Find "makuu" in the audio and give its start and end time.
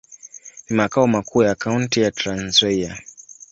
1.07-1.43